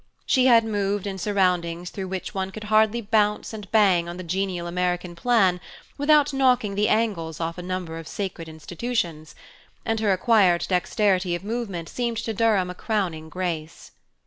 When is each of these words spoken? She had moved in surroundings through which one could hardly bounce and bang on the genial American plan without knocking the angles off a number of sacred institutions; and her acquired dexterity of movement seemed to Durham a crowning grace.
She 0.25 0.47
had 0.47 0.63
moved 0.65 1.05
in 1.05 1.19
surroundings 1.19 1.91
through 1.91 2.07
which 2.07 2.33
one 2.33 2.49
could 2.49 2.63
hardly 2.73 3.01
bounce 3.01 3.53
and 3.53 3.71
bang 3.71 4.09
on 4.09 4.17
the 4.17 4.23
genial 4.23 4.65
American 4.65 5.15
plan 5.15 5.61
without 5.95 6.33
knocking 6.33 6.73
the 6.73 6.89
angles 6.89 7.39
off 7.39 7.59
a 7.59 7.61
number 7.61 7.99
of 7.99 8.07
sacred 8.07 8.49
institutions; 8.49 9.35
and 9.85 9.99
her 9.99 10.11
acquired 10.11 10.65
dexterity 10.67 11.35
of 11.35 11.43
movement 11.43 11.87
seemed 11.87 12.17
to 12.17 12.33
Durham 12.33 12.71
a 12.71 12.73
crowning 12.73 13.29
grace. 13.29 13.91